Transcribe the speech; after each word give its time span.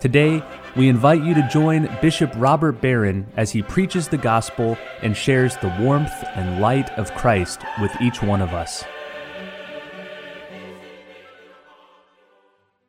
Today, 0.00 0.42
we 0.76 0.88
invite 0.88 1.22
you 1.22 1.34
to 1.34 1.46
join 1.52 1.86
Bishop 2.00 2.32
Robert 2.36 2.80
Barron 2.80 3.30
as 3.36 3.50
he 3.50 3.60
preaches 3.60 4.08
the 4.08 4.16
gospel 4.16 4.78
and 5.02 5.14
shares 5.14 5.58
the 5.58 5.76
warmth 5.78 6.24
and 6.34 6.58
light 6.58 6.88
of 6.98 7.14
Christ 7.14 7.60
with 7.82 7.92
each 8.00 8.22
one 8.22 8.40
of 8.40 8.54
us. 8.54 8.82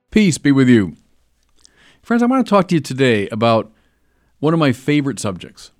Peace 0.09 0.37
be 0.37 0.53
with 0.53 0.69
you. 0.69 0.95
Friends, 2.01 2.23
I 2.23 2.27
want 2.27 2.45
to 2.45 2.49
talk 2.49 2.69
to 2.69 2.75
you 2.75 2.81
today 2.81 3.27
about 3.27 3.73
one 4.39 4.53
of 4.53 4.59
my 4.61 4.71
favorite 4.71 5.19
subjects, 5.19 5.71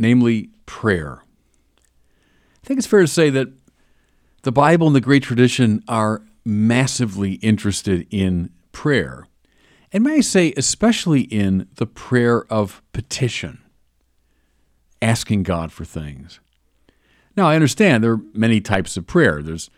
namely 0.00 0.50
prayer. 0.66 1.22
I 1.80 2.66
think 2.66 2.78
it's 2.78 2.88
fair 2.88 3.02
to 3.02 3.06
say 3.06 3.30
that 3.30 3.48
the 4.42 4.50
Bible 4.50 4.88
and 4.88 4.96
the 4.96 5.00
great 5.00 5.22
tradition 5.22 5.84
are 5.86 6.22
massively 6.44 7.34
interested 7.34 8.08
in 8.10 8.50
prayer. 8.72 9.28
And 9.94 10.02
may 10.02 10.16
I 10.16 10.20
say, 10.22 10.52
especially 10.56 11.20
in 11.20 11.68
the 11.76 11.86
prayer 11.86 12.52
of 12.52 12.82
petition, 12.92 13.62
asking 15.00 15.44
God 15.44 15.70
for 15.70 15.84
things. 15.84 16.40
Now, 17.36 17.46
I 17.46 17.54
understand 17.54 18.02
there 18.02 18.14
are 18.14 18.20
many 18.32 18.60
types 18.60 18.96
of 18.96 19.06
prayer. 19.06 19.40
There's 19.40 19.70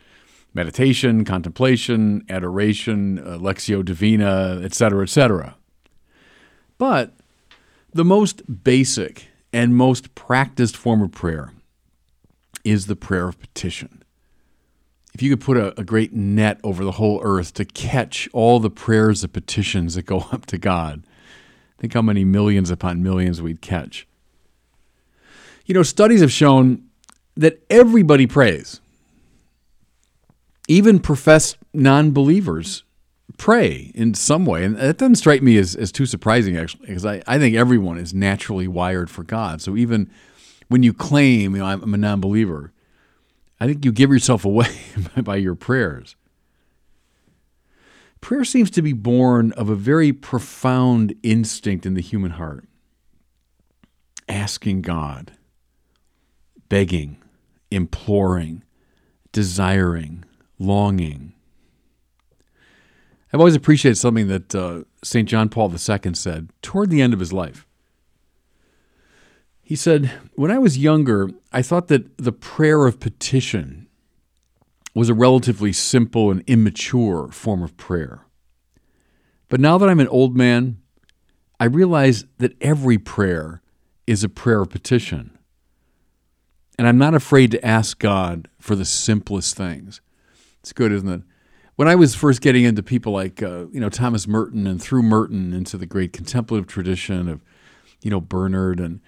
meditation, 0.54 1.26
contemplation, 1.26 2.24
adoration, 2.30 3.18
uh, 3.18 3.36
lectio 3.36 3.84
divina, 3.84 4.62
etc., 4.64 5.02
etc. 5.02 5.56
But 6.78 7.12
the 7.92 8.04
most 8.04 8.64
basic 8.64 9.28
and 9.52 9.76
most 9.76 10.14
practiced 10.14 10.78
form 10.78 11.02
of 11.02 11.12
prayer 11.12 11.52
is 12.64 12.86
the 12.86 12.96
prayer 12.96 13.28
of 13.28 13.38
petition 13.38 14.02
if 15.17 15.22
you 15.22 15.31
could 15.31 15.41
put 15.41 15.56
a, 15.56 15.81
a, 15.81 15.83
great 15.83 16.12
net 16.12 16.61
over 16.62 16.84
the 16.84 16.92
whole 16.92 17.22
earth 17.22 17.55
to 17.55 17.64
catch 17.64 18.28
all 18.34 18.61
the 18.61 18.69
prayers 18.69 19.25
and 19.25 19.33
petitions 19.33 19.95
that 19.95 20.03
go 20.03 20.19
up 20.31 20.45
to 20.45 20.59
God, 20.59 21.05
think 21.78 21.95
how 21.95 22.03
many 22.03 22.22
millions 22.22 22.70
upon 22.70 23.03
millions 23.03 23.41
we'd 23.41 23.62
catch. 23.62 24.06
You 25.64 25.72
know, 25.72 25.83
studies 25.83 26.20
have 26.20 26.31
shown 26.31 26.84
that 27.34 27.64
everybody 27.70 28.27
prays. 28.27 28.83
Even 30.69 30.98
professed 30.98 31.56
non 31.72 32.11
believers 32.11 32.83
pray 33.39 33.92
in 33.94 34.12
some 34.12 34.44
way. 34.44 34.64
And 34.64 34.77
that 34.77 34.98
doesn't 34.98 35.14
strike 35.14 35.41
me 35.41 35.56
as, 35.56 35.75
as 35.75 35.91
too 35.91 36.05
surprising, 36.05 36.59
actually, 36.59 36.89
because 36.89 37.06
I, 37.06 37.22
I 37.27 37.39
think 37.39 37.56
everyone 37.56 37.97
is 37.97 38.12
naturally 38.12 38.69
wired 38.69 39.09
for 39.09 39.22
God. 39.22 39.62
So 39.62 39.78
even 39.78 40.11
when 40.69 40.83
you 40.83 40.92
claim, 40.92 41.56
you 41.56 41.62
know, 41.62 41.67
I'm 41.67 41.94
a 41.94 41.97
non 41.97 42.20
believer, 42.20 42.70
I 43.58 43.66
think 43.66 43.84
you 43.84 43.92
give 43.92 44.10
yourself 44.10 44.44
away 44.44 44.68
by 45.22 45.36
your 45.36 45.54
prayers. 45.54 46.16
Prayer 48.20 48.44
seems 48.44 48.70
to 48.72 48.82
be 48.82 48.92
born 48.92 49.52
of 49.52 49.68
a 49.68 49.74
very 49.74 50.12
profound 50.12 51.14
instinct 51.22 51.86
in 51.86 51.94
the 51.94 52.00
human 52.00 52.32
heart 52.32 52.66
asking 54.28 54.82
God, 54.82 55.32
begging, 56.68 57.18
imploring, 57.70 58.64
desiring, 59.32 60.24
longing. 60.58 61.32
I've 63.32 63.41
always 63.41 63.54
appreciated 63.54 63.97
something 63.97 64.28
that 64.28 64.54
uh, 64.54 64.84
St. 65.04 65.28
John 65.28 65.48
Paul 65.48 65.70
II 65.70 66.14
said 66.14 66.50
toward 66.62 66.91
the 66.91 67.02
end 67.02 67.12
of 67.12 67.20
his 67.20 67.32
life. 67.32 67.66
He 69.66 69.75
said, 69.75 70.12
When 70.37 70.53
I 70.53 70.59
was 70.59 70.78
younger, 70.78 71.28
I 71.53 71.60
thought 71.60 71.88
that 71.88 72.19
the 72.19 72.31
prayer 72.31 72.87
of 72.87 73.00
petition 73.00 73.88
was 74.94 75.09
a 75.09 75.15
relatively 75.15 75.72
simple 75.72 76.31
and 76.31 76.44
immature 76.47 77.32
form 77.32 77.65
of 77.65 77.76
prayer. 77.76 78.21
But 79.49 79.59
now 79.59 79.76
that 79.76 79.88
I'm 79.88 79.99
an 79.99 80.06
old 80.06 80.37
man, 80.37 80.78
I 81.59 81.65
realize 81.65 82.26
that 82.38 82.55
every 82.60 82.97
prayer 82.97 83.60
is 84.06 84.22
a 84.22 84.28
prayer 84.28 84.60
of 84.60 84.71
petition. 84.71 85.37
And 86.78 86.87
I'm 86.87 86.99
not 86.99 87.15
afraid 87.15 87.50
to 87.50 87.66
ask 87.66 87.99
God 87.99 88.47
for 88.60 88.76
the 88.76 88.84
simplest 88.84 89.56
things. 89.56 90.00
It's 90.60 90.72
good, 90.72 90.93
isn't 90.93 91.09
it? 91.09 91.22
When 91.75 91.88
I 91.88 91.97
was 91.97 92.15
first 92.15 92.41
getting 92.41 92.62
into 92.62 92.84
people 92.84 93.12
like, 93.12 93.43
uh, 93.43 93.66
you 93.72 93.81
know, 93.81 93.88
Thomas 93.88 94.28
Merton 94.28 94.69
and 94.69 94.81
through 94.81 95.03
Merton 95.03 95.53
into 95.53 95.76
the 95.76 95.87
great 95.87 96.12
contemplative 96.12 96.69
tradition 96.69 97.28
of, 97.28 97.43
you 98.00 98.12
know, 98.12 98.21
Bernard 98.21 98.78
and 98.78 99.00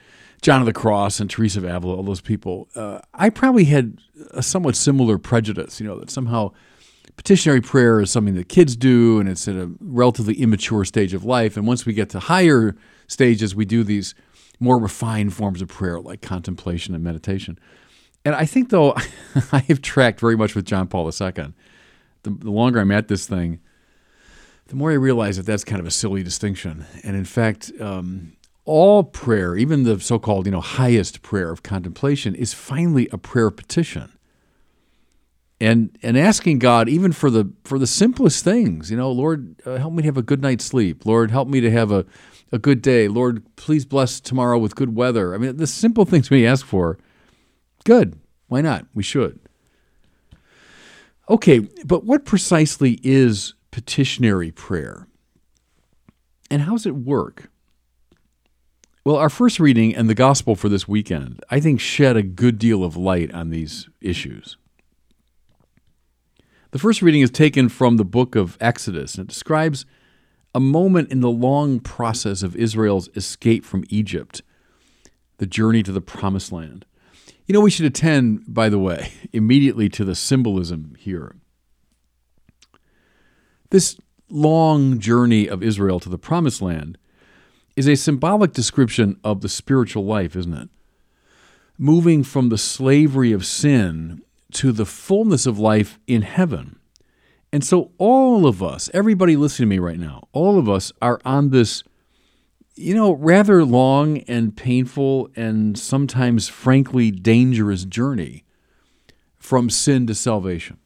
John 0.43 0.61
of 0.61 0.67
the 0.67 0.73
Cross 0.73 1.21
and 1.21 1.29
Teresa 1.29 1.59
of 1.59 1.65
Avila, 1.65 1.97
all 1.97 2.03
those 2.03 2.21
people, 2.21 2.69
uh, 2.75 3.01
I 3.15 3.31
probably 3.31 3.65
had 3.65 3.99
a 4.31 4.43
somewhat 4.43 4.77
similar 4.77 5.19
prejudice, 5.19 5.81
you 5.81 5.87
know, 5.87 5.99
that 5.99 6.11
somehow 6.11 6.53
petitionary 7.17 7.61
prayer 7.61 8.01
is 8.01 8.11
something 8.11 8.35
that 8.35 8.49
kids 8.49 8.77
do 8.77 9.19
and 9.19 9.29
it's 9.29 9.49
at 9.49 9.57
a 9.57 9.71
relatively 9.81 10.35
immature 10.35 10.85
stage 10.85 11.13
of 11.13 11.25
life. 11.25 11.57
And 11.57 11.67
once 11.67 11.85
we 11.85 11.93
get 11.93 12.11
to 12.11 12.21
higher 12.21 12.77
stages, 13.09 13.55
we 13.55 13.65
do 13.65 13.83
these 13.83 14.15
more 14.61 14.79
refined 14.79 15.35
forms 15.35 15.61
of 15.61 15.69
prayer 15.69 16.01
like 16.01 16.23
contemplation 16.23 16.95
and 16.95 17.03
meditation. 17.03 17.59
And 18.25 18.35
I 18.35 18.45
think, 18.45 18.71
though, 18.71 18.95
I 19.53 19.59
have 19.69 19.83
tracked 19.83 20.21
very 20.21 20.37
much 20.37 20.55
with 20.55 20.65
John 20.65 20.87
Paul 20.87 21.07
II. 21.07 21.53
The, 22.23 22.31
the 22.31 22.51
longer 22.51 22.81
I'm 22.81 22.91
at 22.93 23.09
this 23.09 23.27
thing, 23.27 23.61
the 24.69 24.77
more 24.77 24.91
I 24.91 24.95
realize 24.95 25.37
that 25.39 25.47
that's 25.47 25.65
kind 25.65 25.81
of 25.81 25.87
a 25.87 25.91
silly 25.91 26.23
distinction. 26.23 26.85
And 27.03 27.17
in 27.17 27.25
fact, 27.25 27.73
um, 27.81 28.37
all 28.69 29.03
prayer, 29.03 29.57
even 29.57 29.85
the 29.85 29.99
so-called, 29.99 30.45
you 30.45 30.53
know, 30.53 30.61
highest 30.61 31.23
prayer 31.23 31.51
of 31.51 31.63
contemplation 31.63 32.35
is 32.35 32.53
finally 32.53 33.09
a 33.11 33.17
prayer 33.19 33.51
petition. 33.51 34.13
And 35.59 35.99
and 36.03 36.17
asking 36.17 36.61
God 36.61 36.89
even 36.89 37.13
for 37.13 37.31
the 37.31 37.51
for 37.65 37.79
the 37.79 37.87
simplest 37.87 38.45
things, 38.45 38.91
you 38.91 38.97
know, 38.97 39.11
Lord, 39.11 39.61
uh, 39.67 39.79
help 39.79 39.95
me 39.95 40.03
to 40.03 40.07
have 40.07 40.19
a 40.19 40.23
good 40.23 40.43
night's 40.43 40.67
sleep. 40.67 41.07
Lord, 41.07 41.31
help 41.31 41.49
me 41.49 41.61
to 41.61 41.71
have 41.71 41.91
a 41.91 42.05
a 42.53 42.59
good 42.59 42.83
day. 42.83 43.09
Lord, 43.09 43.43
please 43.57 43.85
bless 43.85 44.21
tomorrow 44.21 44.59
with 44.59 44.77
good 44.77 44.95
weather. 44.95 45.35
I 45.35 45.39
mean, 45.39 45.57
the 45.57 45.67
simple 45.67 46.05
things 46.05 46.31
we 46.31 46.47
ask 46.47 46.65
for, 46.65 46.99
good. 47.85 48.21
Why 48.49 48.61
not? 48.61 48.87
We 48.95 49.03
should. 49.03 49.41
Okay, 51.29 51.61
but 51.85 52.05
what 52.05 52.25
precisely 52.25 53.01
is 53.03 53.55
petitionary 53.71 54.51
prayer? 54.51 55.09
And 56.51 56.63
how 56.63 56.73
does 56.73 56.87
it 56.87 56.95
work? 56.95 57.51
Well, 59.09 59.17
our 59.17 59.31
first 59.31 59.59
reading 59.59 59.97
and 59.97 60.07
the 60.07 60.15
gospel 60.15 60.55
for 60.55 60.69
this 60.69 60.87
weekend, 60.87 61.43
I 61.49 61.61
think, 61.61 61.81
shed 61.81 62.15
a 62.19 62.23
good 62.23 62.59
deal 62.59 62.85
of 62.85 62.95
light 62.95 63.33
on 63.33 63.49
these 63.49 63.89
issues. 64.03 64.59
The 66.73 66.79
first 66.79 67.01
reading 67.01 67.23
is 67.23 67.31
taken 67.31 67.71
from 67.71 67.97
the 67.97 68.05
book 68.05 68.37
of 68.37 68.59
Exodus, 68.61 69.15
and 69.15 69.25
it 69.25 69.33
describes 69.33 69.87
a 70.55 70.61
moment 70.61 71.11
in 71.11 71.23
the 71.23 71.31
long 71.31 71.81
process 71.81 72.43
of 72.43 72.55
Israel's 72.55 73.09
escape 73.17 73.65
from 73.65 73.87
Egypt, 73.89 74.43
the 75.39 75.47
journey 75.47 75.83
to 75.85 75.93
the 75.93 76.03
promised 76.03 76.53
land. 76.53 76.85
You 77.47 77.55
know, 77.55 77.63
we 77.63 77.71
should 77.71 77.87
attend, 77.87 78.45
by 78.47 78.69
the 78.69 78.79
way, 78.79 79.11
immediately 79.33 79.89
to 79.89 80.05
the 80.05 80.15
symbolism 80.15 80.95
here. 80.99 81.35
This 83.71 83.97
long 84.29 84.99
journey 84.99 85.49
of 85.49 85.63
Israel 85.63 85.99
to 85.99 86.11
the 86.11 86.19
promised 86.19 86.61
land 86.61 86.99
is 87.79 87.87
a 87.87 87.95
symbolic 87.95 88.53
description 88.53 89.21
of 89.23 89.41
the 89.41 89.49
spiritual 89.49 90.05
life, 90.05 90.35
isn't 90.35 90.53
it? 90.53 90.69
Moving 91.79 92.25
from 92.25 92.49
the 92.49 92.59
slavery 92.59 93.31
of 93.31 93.47
sin 93.47 94.21
to 94.55 94.73
the 94.73 94.85
fullness 94.85 95.47
of 95.47 95.61
life 95.61 95.97
in 96.09 96.23
heaven. 96.23 96.81
And 97.53 97.63
so, 97.65 97.93
all 97.97 98.49
of 98.49 98.65
us, 98.65 98.91
everybody 98.93 99.37
listening 99.37 99.69
to 99.69 99.77
me 99.77 99.79
right 99.79 99.99
now, 99.99 100.27
all 100.33 100.59
of 100.59 100.69
us 100.69 100.93
are 101.01 101.21
on 101.25 101.51
this, 101.51 101.85
you 102.75 102.97
know, 102.97 103.13
rather 103.13 103.65
long 103.65 104.19
and 104.23 104.57
painful 104.57 105.31
and 105.37 105.79
sometimes, 105.79 106.49
frankly, 106.49 107.13
dangerous 107.13 107.85
journey 107.85 108.43
from 109.37 109.71
sin 109.71 110.09
to 110.09 110.17
salvation. 110.17 110.79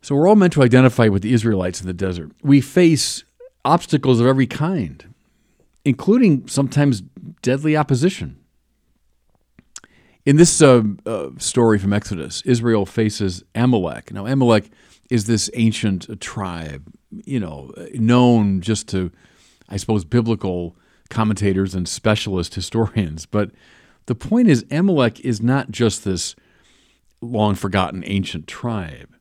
So, 0.00 0.14
we're 0.14 0.26
all 0.26 0.36
meant 0.36 0.54
to 0.54 0.62
identify 0.62 1.08
with 1.08 1.20
the 1.20 1.34
Israelites 1.34 1.82
in 1.82 1.86
the 1.86 1.92
desert. 1.92 2.32
We 2.42 2.62
face 2.62 3.24
obstacles 3.64 4.20
of 4.20 4.26
every 4.26 4.46
kind, 4.46 5.14
including 5.84 6.46
sometimes 6.48 7.02
deadly 7.42 7.76
opposition. 7.76 8.38
In 10.24 10.36
this 10.36 10.62
uh, 10.62 10.82
uh, 11.04 11.30
story 11.38 11.78
from 11.78 11.92
Exodus, 11.92 12.42
Israel 12.42 12.86
faces 12.86 13.42
Amalek. 13.54 14.12
Now, 14.12 14.26
Amalek 14.26 14.70
is 15.10 15.26
this 15.26 15.50
ancient 15.54 16.20
tribe, 16.20 16.92
you 17.24 17.40
know, 17.40 17.72
known 17.94 18.60
just 18.60 18.88
to, 18.88 19.10
I 19.68 19.76
suppose, 19.76 20.04
biblical 20.04 20.76
commentators 21.10 21.74
and 21.74 21.88
specialist 21.88 22.54
historians. 22.56 23.26
But 23.26 23.50
the 24.06 24.14
point 24.14 24.48
is, 24.48 24.64
Amalek 24.70 25.20
is 25.20 25.40
not 25.40 25.70
just 25.70 26.04
this 26.04 26.36
long 27.20 27.54
forgotten 27.54 28.02
ancient 28.06 28.46
tribe, 28.46 29.14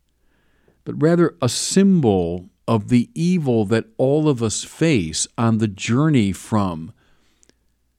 but 0.84 1.02
rather 1.02 1.36
a 1.42 1.50
symbol 1.50 2.50
of 2.72 2.88
the 2.88 3.10
evil 3.14 3.66
that 3.66 3.84
all 3.98 4.30
of 4.30 4.42
us 4.42 4.64
face 4.64 5.28
on 5.38 5.58
the 5.58 5.68
journey 5.68 6.32
from 6.32 6.94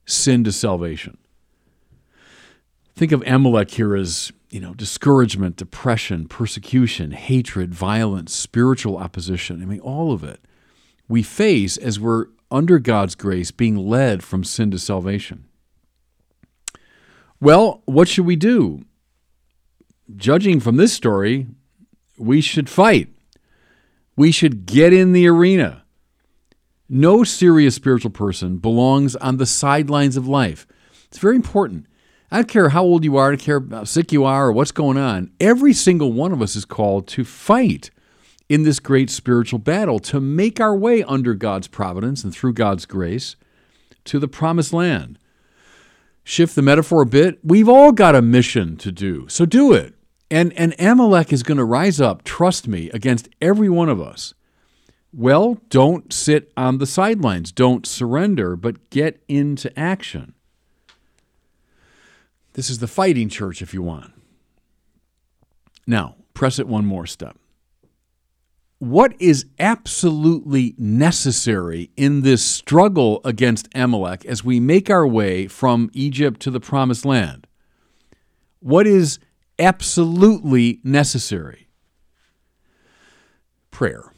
sin 0.06 0.42
to 0.44 0.50
salvation. 0.50 1.18
Think 2.94 3.12
of 3.12 3.22
Amalek 3.26 3.72
here 3.72 3.94
as, 3.94 4.32
you 4.48 4.60
know, 4.60 4.72
discouragement, 4.72 5.56
depression, 5.56 6.26
persecution, 6.26 7.10
hatred, 7.10 7.74
violence, 7.74 8.34
spiritual 8.34 8.96
opposition. 8.96 9.60
I 9.60 9.66
mean, 9.66 9.80
all 9.80 10.10
of 10.10 10.24
it 10.24 10.40
we 11.06 11.22
face 11.22 11.76
as 11.76 12.00
we're 12.00 12.28
under 12.50 12.78
God's 12.78 13.14
grace 13.14 13.50
being 13.50 13.76
led 13.76 14.24
from 14.24 14.42
sin 14.42 14.70
to 14.70 14.78
salvation. 14.78 15.44
Well, 17.42 17.82
what 17.84 18.08
should 18.08 18.24
we 18.24 18.36
do? 18.36 18.86
Judging 20.16 20.60
from 20.60 20.76
this 20.76 20.94
story, 20.94 21.48
we 22.16 22.40
should 22.40 22.70
fight. 22.70 23.10
We 24.16 24.30
should 24.30 24.66
get 24.66 24.92
in 24.92 25.12
the 25.12 25.26
arena. 25.26 25.84
No 26.88 27.24
serious 27.24 27.74
spiritual 27.74 28.10
person 28.10 28.58
belongs 28.58 29.16
on 29.16 29.38
the 29.38 29.46
sidelines 29.46 30.16
of 30.16 30.28
life. 30.28 30.66
It's 31.06 31.18
very 31.18 31.36
important. 31.36 31.86
I 32.30 32.36
don't 32.36 32.48
care 32.48 32.70
how 32.70 32.82
old 32.82 33.04
you 33.04 33.16
are, 33.16 33.28
I 33.28 33.36
don't 33.36 33.40
care 33.40 33.62
how 33.70 33.84
sick 33.84 34.12
you 34.12 34.24
are 34.24 34.46
or 34.46 34.52
what's 34.52 34.72
going 34.72 34.96
on. 34.96 35.30
Every 35.40 35.72
single 35.72 36.12
one 36.12 36.32
of 36.32 36.40
us 36.40 36.56
is 36.56 36.64
called 36.64 37.06
to 37.08 37.24
fight 37.24 37.90
in 38.48 38.62
this 38.62 38.80
great 38.80 39.08
spiritual 39.10 39.58
battle 39.58 39.98
to 39.98 40.20
make 40.20 40.60
our 40.60 40.76
way 40.76 41.02
under 41.04 41.34
God's 41.34 41.68
providence 41.68 42.24
and 42.24 42.34
through 42.34 42.52
God's 42.52 42.86
grace 42.86 43.36
to 44.04 44.18
the 44.18 44.28
promised 44.28 44.72
land. 44.72 45.18
Shift 46.24 46.54
the 46.54 46.62
metaphor 46.62 47.02
a 47.02 47.06
bit. 47.06 47.38
We've 47.42 47.68
all 47.68 47.92
got 47.92 48.14
a 48.14 48.22
mission 48.22 48.76
to 48.78 48.92
do, 48.92 49.26
so 49.28 49.44
do 49.46 49.72
it. 49.72 49.94
And, 50.32 50.54
and 50.54 50.74
Amalek 50.78 51.30
is 51.30 51.42
going 51.42 51.58
to 51.58 51.64
rise 51.64 52.00
up, 52.00 52.24
trust 52.24 52.66
me, 52.66 52.88
against 52.90 53.28
every 53.42 53.68
one 53.68 53.90
of 53.90 54.00
us. 54.00 54.32
Well, 55.12 55.58
don't 55.68 56.10
sit 56.10 56.50
on 56.56 56.78
the 56.78 56.86
sidelines. 56.86 57.52
Don't 57.52 57.86
surrender, 57.86 58.56
but 58.56 58.88
get 58.88 59.22
into 59.28 59.78
action. 59.78 60.32
This 62.54 62.70
is 62.70 62.78
the 62.78 62.88
fighting 62.88 63.28
church, 63.28 63.60
if 63.60 63.74
you 63.74 63.82
want. 63.82 64.10
Now, 65.86 66.16
press 66.32 66.58
it 66.58 66.66
one 66.66 66.86
more 66.86 67.06
step 67.06 67.36
what 68.82 69.14
is 69.20 69.46
absolutely 69.60 70.74
necessary 70.76 71.88
in 71.96 72.22
this 72.22 72.44
struggle 72.44 73.20
against 73.24 73.68
Amalek 73.76 74.24
as 74.24 74.42
we 74.42 74.58
make 74.58 74.90
our 74.90 75.06
way 75.06 75.46
from 75.46 75.88
Egypt 75.92 76.40
to 76.40 76.50
the 76.50 76.58
promised 76.58 77.04
land? 77.04 77.46
What 78.58 78.88
is 78.88 79.20
absolutely 79.62 80.80
necessary? 80.82 81.68
Prayer. 83.70 84.12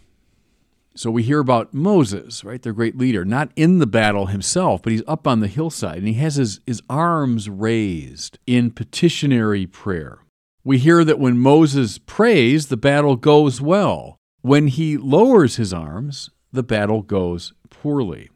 So 0.97 1.11
we 1.11 1.25
hear 1.25 1.41
about 1.41 1.75
Moses, 1.75 2.45
right, 2.45 2.63
their 2.63 2.73
great 2.73 2.97
leader, 2.97 3.25
not 3.25 3.51
in 3.57 3.79
the 3.81 3.87
battle 3.87 4.27
himself, 4.27 4.81
but 4.83 4.93
he's 4.93 5.03
up 5.09 5.27
on 5.27 5.41
the 5.41 5.49
hillside 5.49 5.99
and 5.99 6.07
he 6.07 6.15
has 6.15 6.37
his, 6.37 6.61
his 6.67 6.83
arms 6.89 7.49
raised 7.49 8.39
in 8.47 8.71
petitionary 8.71 9.67
prayer. 9.67 10.21
We 10.63 10.79
hear 10.79 11.05
that 11.05 11.19
when 11.19 11.39
Moses 11.39 11.99
prays, 11.99 12.69
the 12.69 12.77
battle 12.77 13.17
goes 13.17 13.61
well. 13.61 14.17
When 14.43 14.69
he 14.69 14.97
lowers 14.97 15.57
his 15.57 15.73
arms, 15.73 16.31
the 16.53 16.63
battle 16.63 17.03
goes 17.03 17.53
poorly. 17.71 18.31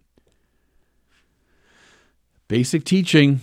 Basic 2.48 2.82
teaching 2.84 3.40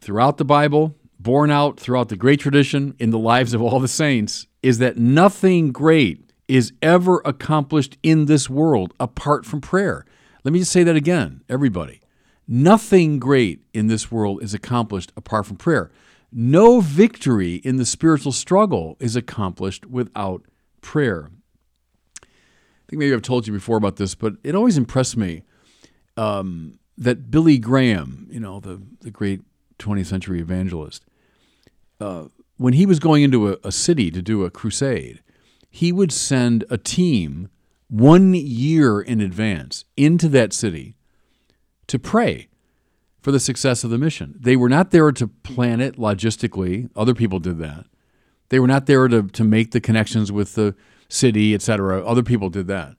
throughout 0.00 0.38
the 0.38 0.44
Bible, 0.44 0.96
borne 1.22 1.50
out 1.50 1.78
throughout 1.78 2.08
the 2.08 2.16
great 2.16 2.40
tradition 2.40 2.94
in 2.98 3.10
the 3.10 3.18
lives 3.18 3.54
of 3.54 3.62
all 3.62 3.80
the 3.80 3.88
saints, 3.88 4.46
is 4.62 4.78
that 4.78 4.96
nothing 4.96 5.72
great 5.72 6.30
is 6.48 6.72
ever 6.82 7.22
accomplished 7.24 7.96
in 8.02 8.26
this 8.26 8.50
world 8.50 8.92
apart 9.00 9.46
from 9.46 9.60
prayer. 9.60 10.04
Let 10.44 10.52
me 10.52 10.58
just 10.58 10.72
say 10.72 10.82
that 10.82 10.96
again, 10.96 11.42
everybody. 11.48 12.00
Nothing 12.48 13.18
great 13.18 13.62
in 13.72 13.86
this 13.86 14.10
world 14.10 14.42
is 14.42 14.52
accomplished 14.52 15.12
apart 15.16 15.46
from 15.46 15.56
prayer. 15.56 15.90
No 16.32 16.80
victory 16.80 17.56
in 17.56 17.76
the 17.76 17.86
spiritual 17.86 18.32
struggle 18.32 18.96
is 18.98 19.16
accomplished 19.16 19.86
without 19.86 20.44
prayer 20.80 21.30
I 22.82 22.90
think 22.90 23.00
maybe 23.00 23.14
I've 23.14 23.22
told 23.22 23.46
you 23.46 23.52
before 23.52 23.76
about 23.76 23.96
this, 23.96 24.14
but 24.14 24.34
it 24.44 24.54
always 24.54 24.76
impressed 24.76 25.16
me 25.16 25.44
um, 26.16 26.78
that 26.98 27.30
Billy 27.30 27.58
Graham, 27.58 28.26
you 28.30 28.40
know, 28.40 28.60
the, 28.60 28.82
the 29.00 29.10
great 29.10 29.40
20th 29.78 30.06
century 30.06 30.40
evangelist, 30.40 31.04
when 32.56 32.74
he 32.74 32.86
was 32.86 32.98
going 32.98 33.22
into 33.22 33.48
a, 33.48 33.56
a 33.64 33.72
city 33.72 34.10
to 34.10 34.22
do 34.22 34.44
a 34.44 34.50
crusade, 34.50 35.22
he 35.68 35.90
would 35.90 36.12
send 36.12 36.64
a 36.70 36.78
team 36.78 37.48
one 37.88 38.34
year 38.34 39.00
in 39.00 39.20
advance 39.20 39.84
into 39.96 40.28
that 40.28 40.52
city 40.52 40.96
to 41.86 41.98
pray 41.98 42.48
for 43.20 43.32
the 43.32 43.40
success 43.40 43.84
of 43.84 43.90
the 43.90 43.98
mission. 43.98 44.34
They 44.38 44.56
were 44.56 44.68
not 44.68 44.90
there 44.90 45.12
to 45.12 45.28
plan 45.28 45.80
it 45.80 45.96
logistically, 45.96 46.90
other 46.96 47.14
people 47.14 47.38
did 47.38 47.58
that. 47.58 47.86
They 48.48 48.58
were 48.58 48.66
not 48.66 48.86
there 48.86 49.08
to, 49.08 49.22
to 49.22 49.44
make 49.44 49.70
the 49.70 49.80
connections 49.80 50.30
with 50.30 50.54
the 50.54 50.74
city, 51.08 51.54
etc. 51.54 52.04
Other 52.04 52.22
people 52.22 52.50
did 52.50 52.66
that. 52.66 52.96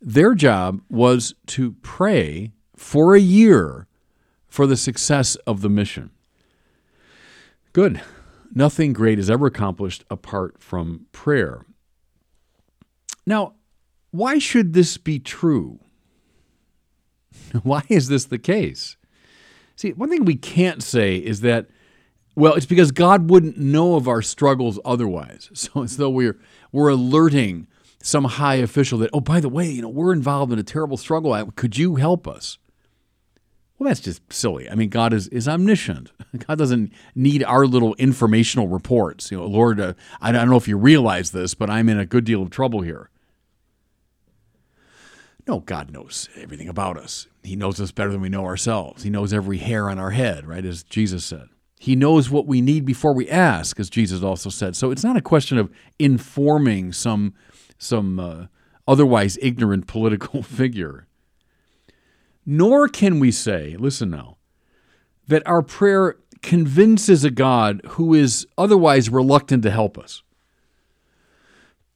Their 0.00 0.34
job 0.34 0.80
was 0.88 1.34
to 1.48 1.72
pray 1.82 2.52
for 2.76 3.14
a 3.14 3.20
year 3.20 3.86
for 4.46 4.66
the 4.66 4.76
success 4.76 5.34
of 5.46 5.60
the 5.60 5.68
mission. 5.68 6.10
Good. 7.72 8.00
Nothing 8.54 8.92
great 8.92 9.18
is 9.18 9.30
ever 9.30 9.46
accomplished 9.46 10.04
apart 10.10 10.60
from 10.60 11.06
prayer. 11.12 11.66
Now, 13.26 13.54
why 14.10 14.38
should 14.38 14.72
this 14.72 14.96
be 14.96 15.18
true? 15.18 15.80
Why 17.62 17.82
is 17.88 18.08
this 18.08 18.24
the 18.24 18.38
case? 18.38 18.96
See, 19.76 19.92
one 19.92 20.08
thing 20.08 20.24
we 20.24 20.34
can't 20.34 20.82
say 20.82 21.16
is 21.16 21.40
that, 21.42 21.68
well, 22.34 22.54
it's 22.54 22.66
because 22.66 22.90
God 22.90 23.30
wouldn't 23.30 23.58
know 23.58 23.96
of 23.96 24.08
our 24.08 24.22
struggles 24.22 24.80
otherwise. 24.84 25.50
So 25.54 25.82
as 25.82 25.98
though 25.98 26.10
we're 26.10 26.38
we're 26.72 26.88
alerting 26.88 27.68
some 28.02 28.24
high 28.24 28.56
official 28.56 28.98
that, 28.98 29.10
oh, 29.12 29.20
by 29.20 29.40
the 29.40 29.48
way, 29.48 29.68
you 29.70 29.82
know, 29.82 29.88
we're 29.88 30.12
involved 30.12 30.52
in 30.52 30.58
a 30.58 30.62
terrible 30.62 30.96
struggle. 30.96 31.34
Could 31.56 31.76
you 31.76 31.96
help 31.96 32.26
us? 32.26 32.58
Well, 33.78 33.88
that's 33.88 34.00
just 34.00 34.32
silly. 34.32 34.68
I 34.68 34.74
mean, 34.74 34.88
God 34.88 35.12
is, 35.12 35.28
is 35.28 35.46
omniscient. 35.46 36.10
God 36.46 36.58
doesn't 36.58 36.92
need 37.14 37.44
our 37.44 37.64
little 37.64 37.94
informational 37.94 38.66
reports. 38.66 39.30
You 39.30 39.38
know, 39.38 39.46
Lord, 39.46 39.78
uh, 39.78 39.94
I 40.20 40.32
don't 40.32 40.50
know 40.50 40.56
if 40.56 40.66
you 40.66 40.76
realize 40.76 41.30
this, 41.30 41.54
but 41.54 41.70
I'm 41.70 41.88
in 41.88 41.98
a 41.98 42.06
good 42.06 42.24
deal 42.24 42.42
of 42.42 42.50
trouble 42.50 42.82
here. 42.82 43.08
No, 45.46 45.60
God 45.60 45.90
knows 45.90 46.28
everything 46.36 46.68
about 46.68 46.98
us. 46.98 47.26
He 47.42 47.56
knows 47.56 47.80
us 47.80 47.90
better 47.90 48.12
than 48.12 48.20
we 48.20 48.28
know 48.28 48.44
ourselves. 48.44 49.04
He 49.04 49.10
knows 49.10 49.32
every 49.32 49.58
hair 49.58 49.88
on 49.88 49.98
our 49.98 50.10
head, 50.10 50.46
right, 50.46 50.64
as 50.64 50.82
Jesus 50.82 51.24
said. 51.24 51.48
He 51.78 51.96
knows 51.96 52.28
what 52.28 52.46
we 52.46 52.60
need 52.60 52.84
before 52.84 53.14
we 53.14 53.30
ask, 53.30 53.80
as 53.80 53.88
Jesus 53.88 54.22
also 54.22 54.50
said. 54.50 54.76
So 54.76 54.90
it's 54.90 55.04
not 55.04 55.16
a 55.16 55.22
question 55.22 55.56
of 55.56 55.70
informing 55.98 56.92
some 56.92 57.34
some 57.78 58.18
uh, 58.18 58.46
otherwise 58.86 59.38
ignorant 59.40 59.86
political 59.86 60.42
figure. 60.42 61.07
Nor 62.50 62.88
can 62.88 63.20
we 63.20 63.30
say, 63.30 63.76
listen 63.78 64.08
now, 64.08 64.38
that 65.26 65.46
our 65.46 65.60
prayer 65.60 66.16
convinces 66.40 67.22
a 67.22 67.30
God 67.30 67.82
who 67.86 68.14
is 68.14 68.46
otherwise 68.56 69.10
reluctant 69.10 69.62
to 69.64 69.70
help 69.70 69.98
us. 69.98 70.22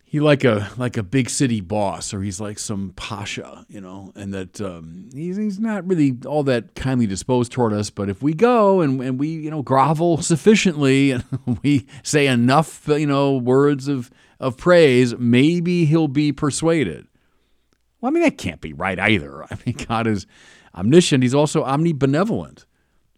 He 0.05 0.21
like 0.21 0.45
a 0.45 0.69
like 0.77 0.99
a 0.99 1.03
big 1.03 1.31
city 1.31 1.63
boss 1.63 2.13
or 2.13 2.21
he's 2.21 2.39
like 2.39 2.59
some 2.59 2.93
pasha 2.97 3.65
you 3.71 3.81
know 3.81 4.13
and 4.15 4.35
that 4.35 4.61
um, 4.61 5.09
he's, 5.15 5.39
he's 5.39 5.59
not 5.59 5.89
really 5.89 6.19
all 6.27 6.43
that 6.43 6.75
kindly 6.75 7.07
disposed 7.07 7.51
toward 7.51 7.73
us 7.73 7.89
but 7.89 8.11
if 8.11 8.23
we 8.23 8.35
go 8.35 8.83
and, 8.83 9.01
and 9.01 9.19
we 9.19 9.29
you 9.29 9.51
know 9.51 9.63
grovel 9.63 10.21
sufficiently 10.21 11.13
and 11.13 11.25
we 11.63 11.87
say 12.03 12.27
enough 12.27 12.87
you 12.89 13.07
know 13.07 13.39
words 13.39 13.89
of 13.89 14.11
of 14.39 14.59
praise 14.59 15.17
maybe 15.17 15.87
he'll 15.87 16.09
be 16.09 16.31
persuaded 16.31 17.07
well 18.03 18.11
i 18.11 18.13
mean 18.13 18.23
that 18.23 18.37
can't 18.37 18.61
be 18.61 18.75
right 18.75 18.99
either 18.99 19.43
i 19.51 19.57
mean 19.65 19.75
god 19.89 20.07
is 20.07 20.27
omniscient 20.75 21.23
he's 21.23 21.35
also 21.35 21.65
omnibenevolent 21.65 22.67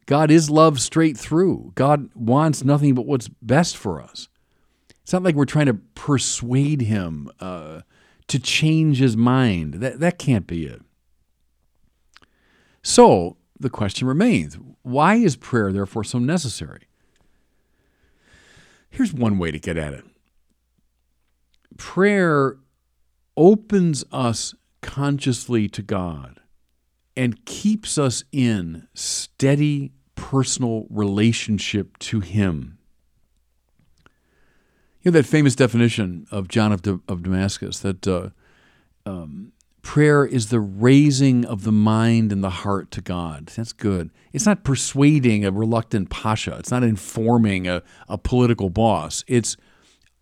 god 0.06 0.30
is 0.30 0.48
love 0.48 0.80
straight 0.80 1.16
through 1.18 1.72
god 1.74 2.08
wants 2.14 2.62
nothing 2.62 2.94
but 2.94 3.06
what's 3.06 3.26
best 3.42 3.76
for 3.76 4.00
us 4.00 4.28
it's 5.04 5.12
not 5.12 5.22
like 5.22 5.34
we're 5.34 5.44
trying 5.44 5.66
to 5.66 5.74
persuade 5.74 6.80
him 6.80 7.28
uh, 7.38 7.82
to 8.26 8.38
change 8.38 8.98
his 8.98 9.18
mind. 9.18 9.74
That, 9.74 10.00
that 10.00 10.18
can't 10.18 10.46
be 10.46 10.64
it. 10.64 10.80
So 12.82 13.36
the 13.60 13.68
question 13.68 14.08
remains 14.08 14.58
why 14.82 15.16
is 15.16 15.36
prayer 15.36 15.72
therefore 15.72 16.04
so 16.04 16.18
necessary? 16.18 16.88
Here's 18.88 19.12
one 19.12 19.38
way 19.38 19.50
to 19.50 19.58
get 19.58 19.76
at 19.76 19.92
it 19.92 20.04
prayer 21.76 22.56
opens 23.36 24.04
us 24.10 24.54
consciously 24.84 25.66
to 25.66 25.80
God 25.80 26.40
and 27.16 27.42
keeps 27.46 27.96
us 27.96 28.22
in 28.32 28.86
steady 28.92 29.92
personal 30.14 30.86
relationship 30.90 31.98
to 31.98 32.20
Him. 32.20 32.76
You 35.00 35.10
know 35.10 35.18
that 35.18 35.26
famous 35.26 35.54
definition 35.54 36.26
of 36.30 36.48
John 36.48 36.70
of, 36.70 36.82
of 37.08 37.22
Damascus 37.22 37.78
that 37.80 38.06
uh, 38.06 38.28
um, 39.06 39.52
prayer 39.80 40.26
is 40.26 40.50
the 40.50 40.60
raising 40.60 41.46
of 41.46 41.64
the 41.64 41.72
mind 41.72 42.30
and 42.30 42.44
the 42.44 42.50
heart 42.50 42.90
to 42.92 43.00
God. 43.00 43.46
That's 43.46 43.72
good. 43.72 44.10
It's 44.34 44.46
not 44.46 44.64
persuading 44.64 45.46
a 45.46 45.50
reluctant 45.50 46.10
pasha. 46.10 46.56
It's 46.58 46.70
not 46.70 46.82
informing 46.82 47.66
a, 47.66 47.82
a 48.06 48.18
political 48.18 48.68
boss. 48.68 49.24
It's 49.26 49.56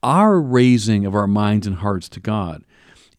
our 0.04 0.40
raising 0.40 1.04
of 1.04 1.16
our 1.16 1.26
minds 1.26 1.66
and 1.66 1.76
hearts 1.76 2.08
to 2.10 2.20
God. 2.20 2.64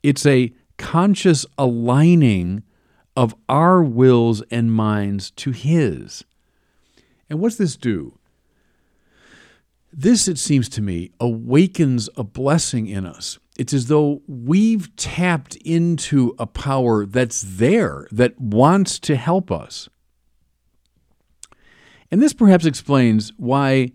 It's 0.03 0.25
a 0.25 0.53
conscious 0.77 1.45
aligning 1.57 2.63
of 3.15 3.35
our 3.47 3.83
wills 3.83 4.41
and 4.49 4.71
minds 4.71 5.31
to 5.31 5.51
His. 5.51 6.23
And 7.29 7.39
what's 7.39 7.57
this 7.57 7.77
do? 7.77 8.17
This, 9.91 10.27
it 10.27 10.39
seems 10.39 10.69
to 10.69 10.81
me, 10.81 11.11
awakens 11.19 12.09
a 12.17 12.23
blessing 12.23 12.87
in 12.87 13.05
us. 13.05 13.37
It's 13.57 13.73
as 13.73 13.87
though 13.87 14.23
we've 14.27 14.95
tapped 14.95 15.55
into 15.57 16.33
a 16.39 16.47
power 16.47 17.05
that's 17.05 17.43
there, 17.45 18.07
that 18.11 18.39
wants 18.39 18.97
to 19.01 19.15
help 19.15 19.51
us. 19.51 19.89
And 22.09 22.21
this 22.21 22.33
perhaps 22.33 22.65
explains 22.65 23.31
why 23.37 23.91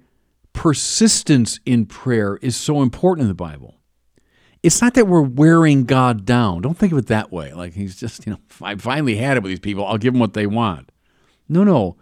persistence 0.53 1.59
in 1.67 1.87
prayer 1.87 2.37
is 2.43 2.57
so 2.57 2.83
important 2.83 3.23
in 3.23 3.29
the 3.29 3.35
Bible. 3.35 3.78
It's 4.62 4.83
not 4.83 4.95
that 4.95 5.07
we're 5.07 5.23
wearing 5.23 5.85
God 5.85 6.25
down. 6.25 6.62
Don't 6.62 6.77
think 6.77 6.93
of 6.93 6.99
it 6.99 7.07
that 7.07 7.31
way. 7.33 7.53
Like 7.53 7.75
he's 7.75 7.97
just, 7.97 8.27
you 8.27 8.33
know, 8.33 8.38
I 8.62 8.75
finally 8.77 9.17
had 9.17 9.37
it 9.37 9.43
with 9.43 9.50
these 9.50 9.61
people. 9.61 9.87
I'll 9.87 9.99
give 9.99 10.15
them 10.15 10.21
what 10.21 10.35
they 10.35 10.47
want. 10.47 10.91
No, 11.49 11.65
no. 11.65 11.97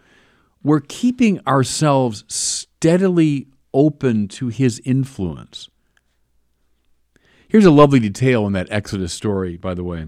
We're 0.63 0.81
keeping 0.81 1.41
ourselves 1.47 2.25
steadily 2.29 3.47
open 3.73 4.27
to 4.29 4.49
his 4.49 4.81
influence. 4.85 5.69
Here's 7.49 7.65
a 7.65 7.71
lovely 7.71 8.01
detail 8.01 8.47
in 8.47 8.53
that 8.55 8.67
Exodus 8.71 9.13
story, 9.13 9.57
by 9.57 9.75
the 9.75 9.85
way. 9.85 10.07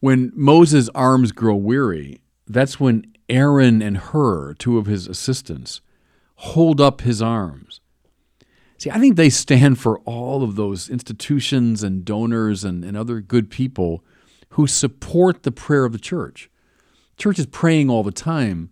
When 0.00 0.32
Moses' 0.34 0.88
arms 0.94 1.30
grow 1.30 1.54
weary, 1.54 2.20
that's 2.48 2.80
when 2.80 3.04
Aaron 3.28 3.80
and 3.82 3.98
Hur, 3.98 4.54
two 4.54 4.78
of 4.78 4.86
his 4.86 5.06
assistants, 5.06 5.82
hold 6.36 6.80
up 6.80 7.02
his 7.02 7.22
arms. 7.22 7.79
See, 8.80 8.90
I 8.90 8.98
think 8.98 9.16
they 9.16 9.28
stand 9.28 9.78
for 9.78 9.98
all 10.00 10.42
of 10.42 10.56
those 10.56 10.88
institutions 10.88 11.82
and 11.82 12.02
donors 12.02 12.64
and, 12.64 12.82
and 12.82 12.96
other 12.96 13.20
good 13.20 13.50
people 13.50 14.02
who 14.50 14.66
support 14.66 15.42
the 15.42 15.52
prayer 15.52 15.84
of 15.84 15.92
the 15.92 15.98
church. 15.98 16.50
Church 17.18 17.38
is 17.38 17.44
praying 17.44 17.90
all 17.90 18.02
the 18.02 18.10
time, 18.10 18.70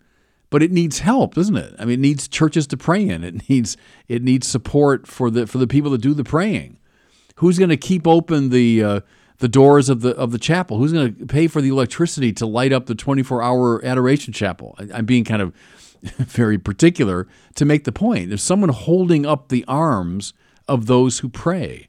but 0.49 0.63
it 0.63 0.71
needs 0.71 0.99
help, 0.99 1.35
doesn't 1.35 1.55
it? 1.55 1.75
I 1.77 1.85
mean, 1.85 1.99
it 1.99 2.01
needs 2.01 2.27
churches 2.27 2.65
to 2.67 2.77
pray 2.77 3.07
in. 3.07 3.23
It 3.23 3.47
needs 3.49 3.77
it 4.07 4.23
needs 4.23 4.47
support 4.47 5.05
for 5.05 5.29
the 5.29 5.45
for 5.45 5.59
the 5.59 5.67
people 5.67 5.91
that 5.91 6.01
do 6.01 6.15
the 6.15 6.23
praying. 6.23 6.79
Who's 7.35 7.59
going 7.59 7.69
to 7.69 7.77
keep 7.77 8.07
open 8.07 8.49
the 8.49 8.83
uh, 8.83 8.99
the 9.37 9.47
doors 9.47 9.89
of 9.89 10.01
the 10.01 10.15
of 10.15 10.31
the 10.31 10.39
chapel? 10.39 10.79
Who's 10.79 10.91
going 10.91 11.13
to 11.13 11.25
pay 11.27 11.45
for 11.45 11.61
the 11.61 11.69
electricity 11.69 12.33
to 12.33 12.47
light 12.47 12.73
up 12.73 12.87
the 12.87 12.95
24 12.95 13.43
hour 13.43 13.85
adoration 13.85 14.33
chapel? 14.33 14.73
I, 14.79 14.87
I'm 14.91 15.05
being 15.05 15.23
kind 15.23 15.43
of 15.43 15.53
very 16.17 16.57
particular 16.57 17.27
to 17.55 17.65
make 17.65 17.83
the 17.83 17.91
point. 17.91 18.29
There's 18.29 18.43
someone 18.43 18.69
holding 18.69 19.25
up 19.25 19.49
the 19.49 19.65
arms 19.67 20.33
of 20.67 20.85
those 20.85 21.19
who 21.19 21.29
pray. 21.29 21.87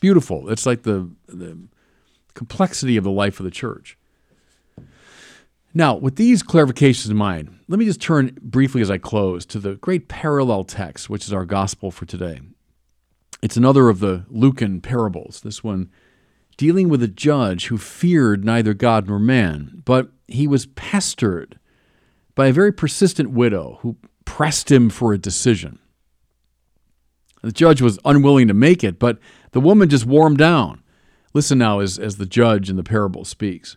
Beautiful. 0.00 0.50
It's 0.50 0.66
like 0.66 0.82
the, 0.82 1.10
the 1.26 1.58
complexity 2.34 2.96
of 2.96 3.04
the 3.04 3.10
life 3.10 3.40
of 3.40 3.44
the 3.44 3.50
church. 3.50 3.96
Now, 5.72 5.94
with 5.94 6.16
these 6.16 6.42
clarifications 6.42 7.10
in 7.10 7.16
mind, 7.16 7.60
let 7.68 7.78
me 7.78 7.84
just 7.84 8.00
turn 8.00 8.36
briefly 8.42 8.82
as 8.82 8.90
I 8.90 8.98
close 8.98 9.46
to 9.46 9.60
the 9.60 9.76
great 9.76 10.08
parallel 10.08 10.64
text, 10.64 11.08
which 11.08 11.26
is 11.26 11.32
our 11.32 11.44
gospel 11.44 11.90
for 11.90 12.06
today. 12.06 12.40
It's 13.40 13.56
another 13.56 13.88
of 13.88 14.00
the 14.00 14.24
Lucan 14.28 14.80
parables, 14.80 15.40
this 15.42 15.62
one 15.62 15.90
dealing 16.56 16.88
with 16.88 17.02
a 17.02 17.08
judge 17.08 17.68
who 17.68 17.78
feared 17.78 18.44
neither 18.44 18.74
God 18.74 19.08
nor 19.08 19.18
man, 19.18 19.80
but 19.86 20.10
he 20.28 20.46
was 20.46 20.66
pestered 20.66 21.58
by 22.34 22.48
a 22.48 22.52
very 22.52 22.72
persistent 22.72 23.30
widow 23.30 23.78
who 23.82 23.96
pressed 24.24 24.70
him 24.70 24.90
for 24.90 25.12
a 25.12 25.18
decision. 25.18 25.78
The 27.42 27.52
judge 27.52 27.80
was 27.80 27.98
unwilling 28.04 28.48
to 28.48 28.54
make 28.54 28.84
it, 28.84 28.98
but 28.98 29.18
the 29.52 29.60
woman 29.60 29.88
just 29.88 30.06
wore 30.06 30.26
him 30.26 30.36
down. 30.36 30.82
Listen 31.32 31.58
now 31.58 31.80
as, 31.80 31.98
as 31.98 32.16
the 32.16 32.26
judge 32.26 32.68
in 32.68 32.76
the 32.76 32.82
parable 32.82 33.24
speaks. 33.24 33.76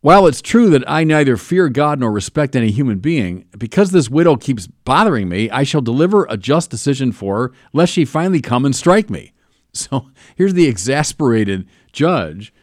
While 0.00 0.26
it's 0.26 0.42
true 0.42 0.68
that 0.68 0.84
I 0.86 1.02
neither 1.04 1.38
fear 1.38 1.70
God 1.70 2.00
nor 2.00 2.12
respect 2.12 2.54
any 2.54 2.70
human 2.70 2.98
being, 2.98 3.46
because 3.56 3.90
this 3.90 4.10
widow 4.10 4.36
keeps 4.36 4.66
bothering 4.66 5.30
me, 5.30 5.48
I 5.48 5.62
shall 5.62 5.80
deliver 5.80 6.26
a 6.28 6.36
just 6.36 6.70
decision 6.70 7.10
for 7.10 7.38
her, 7.38 7.52
lest 7.72 7.94
she 7.94 8.04
finally 8.04 8.42
come 8.42 8.64
and 8.64 8.76
strike 8.76 9.08
me. 9.10 9.32
So 9.76 10.10
here's 10.36 10.54
the 10.54 10.68
exasperated 10.68 11.66
judge, 11.90 12.54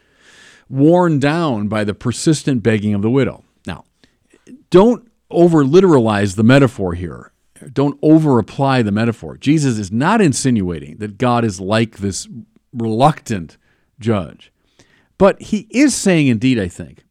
worn 0.70 1.18
down 1.18 1.68
by 1.68 1.84
the 1.84 1.92
persistent 1.92 2.62
begging 2.62 2.94
of 2.94 3.02
the 3.02 3.10
widow. 3.10 3.44
Don't 4.72 5.06
over 5.30 5.64
literalize 5.64 6.34
the 6.34 6.42
metaphor 6.42 6.94
here. 6.94 7.30
Don't 7.74 7.98
over 8.00 8.38
apply 8.38 8.80
the 8.80 8.90
metaphor. 8.90 9.36
Jesus 9.36 9.78
is 9.78 9.92
not 9.92 10.22
insinuating 10.22 10.96
that 10.96 11.18
God 11.18 11.44
is 11.44 11.60
like 11.60 11.98
this 11.98 12.26
reluctant 12.72 13.58
judge. 14.00 14.50
But 15.18 15.42
he 15.42 15.68
is 15.70 15.94
saying, 15.94 16.28
indeed, 16.28 16.58
I 16.58 16.68
think, 16.68 17.04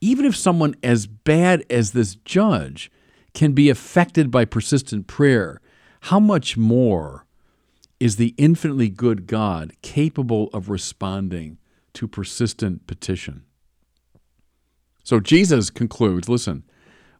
even 0.00 0.24
if 0.24 0.34
someone 0.34 0.74
as 0.82 1.06
bad 1.06 1.62
as 1.68 1.92
this 1.92 2.14
judge 2.14 2.90
can 3.34 3.52
be 3.52 3.68
affected 3.68 4.30
by 4.30 4.46
persistent 4.46 5.06
prayer, 5.06 5.60
how 6.00 6.18
much 6.18 6.56
more 6.56 7.26
is 8.00 8.16
the 8.16 8.34
infinitely 8.38 8.88
good 8.88 9.26
God 9.26 9.74
capable 9.82 10.48
of 10.54 10.70
responding 10.70 11.58
to 11.92 12.08
persistent 12.08 12.86
petition? 12.86 13.45
So 15.06 15.20
Jesus 15.20 15.70
concludes 15.70 16.28
listen, 16.28 16.64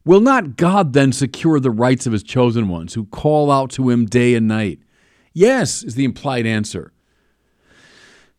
will 0.05 0.21
not 0.21 0.57
God 0.57 0.93
then 0.93 1.12
secure 1.12 1.61
the 1.61 1.71
rights 1.71 2.05
of 2.05 2.12
his 2.12 2.25
chosen 2.25 2.69
ones 2.69 2.95
who 2.95 3.05
call 3.05 3.49
out 3.49 3.71
to 3.71 3.90
him 3.90 4.07
day 4.07 4.35
and 4.35 4.49
night? 4.49 4.81
Yes, 5.33 5.85
is 5.85 5.95
the 5.95 6.05
implied 6.05 6.47
answer. 6.47 6.93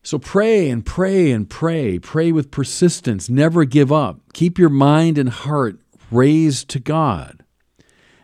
So 0.03 0.19
pray 0.19 0.69
and 0.69 0.85
pray 0.85 1.31
and 1.31 1.49
pray. 1.49 1.97
Pray 1.97 2.33
with 2.33 2.51
persistence. 2.51 3.29
Never 3.29 3.63
give 3.63 3.89
up. 3.89 4.19
Keep 4.33 4.59
your 4.59 4.67
mind 4.67 5.17
and 5.17 5.29
heart 5.29 5.79
raised 6.11 6.67
to 6.71 6.79
God. 6.81 7.45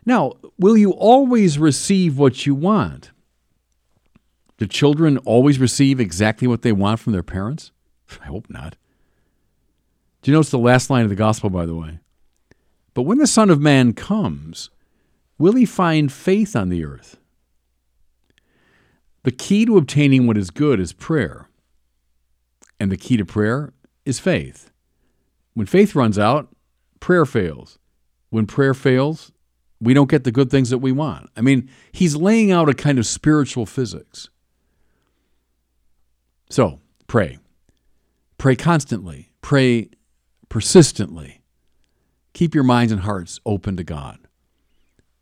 Now, 0.06 0.34
will 0.60 0.76
you 0.76 0.92
always 0.92 1.58
receive 1.58 2.18
what 2.18 2.46
you 2.46 2.54
want? 2.54 3.12
Do 4.58 4.68
children 4.68 5.18
always 5.20 5.58
receive 5.58 6.02
exactly 6.02 6.50
what 6.50 6.64
they 6.64 6.74
want 6.74 7.00
from 7.00 7.14
their 7.14 7.24
parents? 7.24 7.72
I 8.22 8.26
hope 8.26 8.50
not. 8.50 8.76
Do 10.24 10.32
you 10.32 10.38
notice 10.38 10.52
the 10.52 10.58
last 10.58 10.90
line 10.90 11.04
of 11.04 11.10
the 11.10 11.16
gospel, 11.16 11.50
by 11.50 11.66
the 11.66 11.76
way? 11.76 12.00
But 12.94 13.02
when 13.04 13.18
the 13.18 13.28
Son 13.28 13.50
of 13.50 13.60
Man 13.60 13.92
comes, 13.92 14.70
will 15.38 15.54
he 15.54 15.66
find 15.66 16.12
faith 16.12 16.56
on 16.56 16.70
the 16.70 16.86
earth? 16.86 17.18
The 19.24 19.32
key 19.32 19.66
to 19.66 19.78
obtaining 19.78 20.26
what 20.26 20.38
is 20.38 20.50
good 20.50 20.80
is 20.80 20.94
prayer. 20.94 21.50
And 22.80 22.90
the 22.90 22.98
key 22.98 23.18
to 23.18 23.26
prayer 23.26 23.74
is 24.06 24.20
faith. 24.20 24.72
When 25.56 25.68
faith 25.68 25.94
runs 25.94 26.18
out, 26.18 26.50
prayer 27.02 27.26
fails. 27.26 27.78
When 28.30 28.46
prayer 28.46 28.74
fails, 28.74 29.32
we 29.82 29.94
don't 29.94 30.10
get 30.10 30.24
the 30.24 30.32
good 30.32 30.50
things 30.50 30.70
that 30.70 30.78
we 30.78 30.94
want. 30.94 31.30
I 31.36 31.42
mean, 31.42 31.70
he's 31.92 32.16
laying 32.16 32.50
out 32.50 32.70
a 32.70 32.74
kind 32.74 32.98
of 32.98 33.06
spiritual 33.06 33.66
physics. 33.66 34.30
So, 36.50 36.80
pray. 37.08 37.40
Pray 38.38 38.56
constantly. 38.56 39.32
Pray 39.42 39.90
persistently. 40.54 41.42
Keep 42.34 42.54
your 42.54 42.64
minds 42.64 42.92
and 42.92 43.02
hearts 43.02 43.40
open 43.44 43.76
to 43.76 43.84
God. 43.84 44.20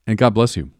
And 0.05 0.17
God 0.17 0.33
bless 0.33 0.57
you. 0.57 0.71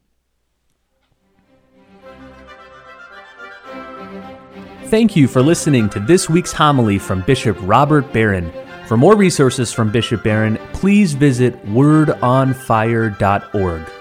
Thank 4.88 5.16
you 5.16 5.30
for 5.30 5.42
listening 5.42 5.90
to 5.92 6.02
this 6.02 6.30
week's 6.30 6.52
homily 6.52 7.00
from 7.00 7.22
Bishop 7.22 7.56
Robert 7.62 8.12
Barron. 8.12 8.52
For 8.88 8.98
more 8.98 9.16
resources 9.16 9.72
from 9.72 9.90
Bishop 9.90 10.22
Barron, 10.22 10.58
please 10.74 11.14
visit 11.14 11.56
wordonfire.org. 11.68 14.01